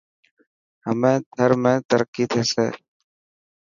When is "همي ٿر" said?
0.85-1.51